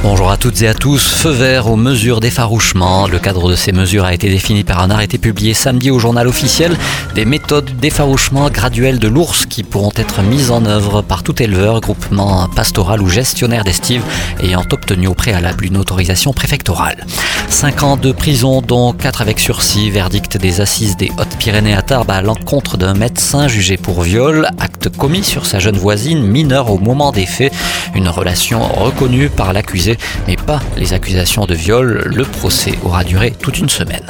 Bonjour 0.00 0.30
à 0.30 0.36
toutes 0.36 0.62
et 0.62 0.68
à 0.68 0.74
tous. 0.74 1.08
Feu 1.08 1.30
vert 1.30 1.66
aux 1.66 1.74
mesures 1.74 2.20
d'effarouchement. 2.20 3.08
Le 3.08 3.18
cadre 3.18 3.50
de 3.50 3.56
ces 3.56 3.72
mesures 3.72 4.04
a 4.04 4.14
été 4.14 4.28
défini 4.28 4.62
par 4.62 4.78
un 4.80 4.90
arrêté 4.90 5.18
publié 5.18 5.54
samedi 5.54 5.90
au 5.90 5.98
journal 5.98 6.28
officiel. 6.28 6.76
Des 7.16 7.24
méthodes 7.24 7.76
d'effarouchement 7.80 8.48
graduel 8.48 9.00
de 9.00 9.08
l'ours 9.08 9.44
qui 9.44 9.64
pourront 9.64 9.90
être 9.96 10.22
mises 10.22 10.52
en 10.52 10.64
œuvre 10.66 11.02
par 11.02 11.24
tout 11.24 11.42
éleveur, 11.42 11.80
groupement 11.80 12.48
pastoral 12.48 13.02
ou 13.02 13.08
gestionnaire 13.08 13.64
d'estive 13.64 14.02
ayant 14.40 14.64
obtenu 14.70 15.08
au 15.08 15.14
préalable 15.14 15.64
une 15.64 15.76
autorisation 15.76 16.32
préfectorale. 16.32 17.04
Cinq 17.48 17.82
ans 17.82 17.96
de 17.96 18.12
prison, 18.12 18.62
dont 18.62 18.92
quatre 18.92 19.20
avec 19.20 19.40
sursis. 19.40 19.90
Verdict 19.90 20.36
des 20.36 20.60
assises 20.60 20.96
des 20.96 21.10
Hautes-Pyrénées 21.18 21.74
à 21.74 21.82
Tarbes 21.82 22.10
à 22.10 22.22
l'encontre 22.22 22.76
d'un 22.76 22.94
médecin 22.94 23.48
jugé 23.48 23.76
pour 23.76 24.02
viol. 24.02 24.48
Acte 24.60 24.90
commis 24.96 25.24
sur 25.24 25.44
sa 25.44 25.58
jeune 25.58 25.76
voisine, 25.76 26.22
mineure 26.22 26.70
au 26.70 26.78
moment 26.78 27.10
des 27.10 27.26
faits. 27.26 27.52
Une 27.94 28.08
relation 28.08 28.62
reconnue 28.62 29.28
par 29.28 29.52
l'accusé, 29.52 29.87
mais 30.26 30.36
pas 30.36 30.60
les 30.76 30.92
accusations 30.92 31.46
de 31.46 31.54
viol. 31.54 32.02
Le 32.04 32.24
procès 32.24 32.74
aura 32.84 33.04
duré 33.04 33.30
toute 33.30 33.58
une 33.58 33.68
semaine. 33.68 34.04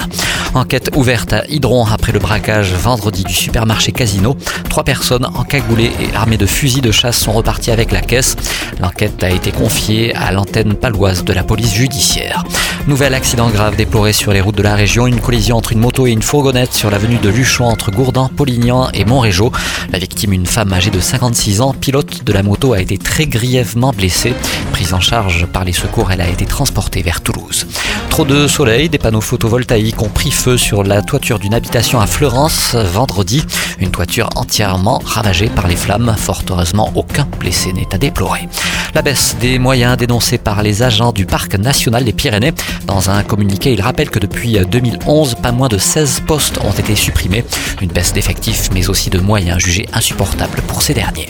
Enquête 0.55 0.91
ouverte 0.97 1.33
à 1.33 1.45
Hydron 1.49 1.87
après 1.87 2.13
le 2.13 2.19
braquage 2.19 2.73
vendredi 2.73 3.25
du 3.25 3.35
supermarché 3.35 3.93
Casino. 3.93 4.37
Trois 4.69 4.85
personnes 4.85 5.27
encagoulées 5.35 5.93
et 6.01 6.15
armées 6.15 6.37
de 6.37 6.47
fusils 6.47 6.81
de 6.81 6.91
chasse 6.91 7.19
sont 7.19 7.33
reparties 7.33 7.71
avec 7.71 7.93
la 7.93 8.01
caisse. 8.01 8.37
L'enquête 8.81 9.23
a 9.23 9.31
été 9.31 9.53
confiée 9.53 10.15
à 10.15 10.33
l'antenne 10.33 10.75
paloise 10.75 11.25
de 11.25 11.33
la 11.33 11.45
police 11.45 11.75
judiciaire. 11.75 12.45
Nouvel 12.87 13.15
accident 13.15 13.51
grave 13.51 13.77
déploré 13.77 14.13
sur 14.13 14.33
les 14.33 14.41
routes 14.41 14.57
de 14.57 14.63
la 14.63 14.75
région. 14.75 15.07
Une 15.07 15.21
collision 15.21 15.57
entre 15.57 15.73
une 15.73 15.81
moto 15.81 16.07
et 16.07 16.11
une 16.11 16.23
fourgonnette 16.23 16.73
sur 16.73 16.91
l'avenue 16.91 17.19
de 17.19 17.29
Luchon 17.29 17.67
entre 17.67 17.91
Gourdan, 17.91 18.29
Polignan 18.29 18.89
et 18.95 19.05
Montrégeau. 19.05 19.53
La 19.93 19.99
victime, 19.99 20.33
une 20.33 20.47
femme 20.47 20.73
âgée 20.73 20.91
de 20.91 21.01
56 21.01 21.61
ans, 21.61 21.75
pilote 21.75 22.25
de 22.25 22.33
la 22.33 22.43
moto, 22.43 22.73
a 22.73 22.81
été 22.81 22.97
très 22.97 23.27
grièvement 23.27 23.93
blessée. 23.93 24.35
Prise 24.73 24.95
en 24.95 25.01
charge 25.01 25.47
par 25.47 25.65
les 25.65 25.73
secours, 25.73 26.11
elle 26.13 26.21
a 26.21 26.29
été 26.29 26.47
transportée 26.47 27.03
vers 27.03 27.21
Toulouse. 27.21 27.67
Trop 28.09 28.25
de 28.25 28.47
soleil, 28.49 28.89
des 28.89 28.99
panneaux 28.99 29.21
photovoltaïques 29.21 30.01
ont 30.03 30.09
pris 30.09 30.31
feu 30.31 30.57
sur 30.57 30.83
la 30.83 31.03
toiture 31.03 31.39
d'une 31.39 31.55
habitation 31.55 32.01
à 32.01 32.07
Fleurance 32.07 32.75
vendredi. 32.75 33.45
Une 33.81 33.91
toiture 33.91 34.31
entièrement 34.35 35.01
ravagée 35.05 35.49
par 35.49 35.69
les 35.69 35.77
flammes. 35.77 36.15
Fort 36.19 36.43
heureusement, 36.51 36.91
aucun 36.95 37.27
blessé 37.39 37.73
n'est 37.73 37.95
à 37.95 37.99
déplorer. 37.99 38.49
La 38.95 39.03
baisse 39.03 39.37
des 39.41 39.59
moyens 39.59 39.97
dénoncés 39.97 40.39
par 40.39 40.63
les 40.63 40.83
agents 40.83 41.13
du 41.13 41.27
Parc 41.27 41.55
national 41.55 42.05
des 42.05 42.13
Pyrénées. 42.13 42.53
Dans 42.87 43.11
un 43.11 43.23
communiqué, 43.23 43.73
il 43.73 43.81
rappelle 43.81 44.11
que 44.11 44.19
depuis 44.19 44.59
2011, 44.59 45.37
pas 45.37 45.53
moins 45.53 45.69
de 45.69 45.79
16 45.79 46.23
postes 46.27 46.59
ont 46.65 46.73
été 46.73 46.95
supprimés. 46.95 47.45
Une 47.81 47.91
baisse 47.91 48.13
d'effectifs, 48.13 48.71
mais 48.73 48.89
aussi 48.89 49.11
de 49.11 49.21
moyens 49.21 49.59
jugés 49.59 49.89
insupportables 49.93 50.63
pour 50.63 50.83
ces 50.83 50.95
derniers. 50.95 51.29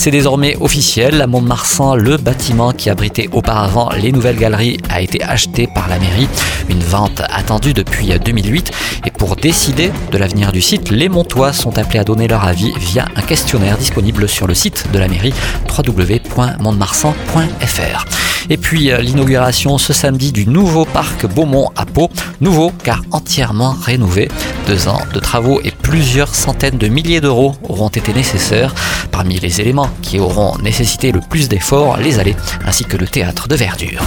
C'est 0.00 0.10
désormais 0.10 0.56
officiel. 0.60 1.20
À 1.20 1.26
Mont-de-Marsan, 1.26 1.94
le 1.94 2.16
bâtiment 2.16 2.72
qui 2.72 2.88
abritait 2.88 3.28
auparavant 3.32 3.90
les 4.00 4.12
nouvelles 4.12 4.38
galeries 4.38 4.78
a 4.88 5.02
été 5.02 5.22
acheté 5.22 5.66
par 5.66 5.90
la 5.90 5.98
mairie. 5.98 6.26
Une 6.70 6.80
vente 6.80 7.20
attendue 7.28 7.74
depuis 7.74 8.18
2008. 8.18 8.72
Et 9.04 9.10
pour 9.10 9.36
décider 9.36 9.92
de 10.10 10.16
l'avenir 10.16 10.52
du 10.52 10.62
site, 10.62 10.90
les 10.90 11.10
Montois 11.10 11.52
sont 11.52 11.76
appelés 11.76 11.98
à 11.98 12.04
donner 12.04 12.28
leur 12.28 12.46
avis 12.46 12.72
via 12.78 13.04
un 13.14 13.20
questionnaire 13.20 13.76
disponible 13.76 14.26
sur 14.26 14.46
le 14.46 14.54
site 14.54 14.86
de 14.90 14.98
la 14.98 15.06
mairie 15.06 15.34
www.montmarsan.fr. 15.68 18.39
Et 18.48 18.56
puis 18.56 18.90
euh, 18.90 18.98
l'inauguration 18.98 19.78
ce 19.78 19.92
samedi 19.92 20.32
du 20.32 20.46
nouveau 20.46 20.84
parc 20.84 21.26
Beaumont 21.26 21.70
à 21.76 21.84
Pau. 21.84 22.10
Nouveau 22.40 22.72
car 22.82 23.02
entièrement 23.10 23.72
rénové. 23.72 24.28
Deux 24.66 24.88
ans 24.88 25.00
de 25.12 25.20
travaux 25.20 25.60
et 25.62 25.70
plusieurs 25.70 26.34
centaines 26.34 26.78
de 26.78 26.88
milliers 26.88 27.20
d'euros 27.20 27.54
auront 27.68 27.88
été 27.88 28.12
nécessaires. 28.12 28.74
Parmi 29.10 29.38
les 29.38 29.60
éléments 29.60 29.90
qui 30.02 30.18
auront 30.18 30.56
nécessité 30.58 31.12
le 31.12 31.20
plus 31.20 31.48
d'efforts, 31.48 31.98
les 31.98 32.18
allées 32.18 32.36
ainsi 32.64 32.84
que 32.84 32.96
le 32.96 33.06
théâtre 33.06 33.48
de 33.48 33.56
verdure. 33.56 34.02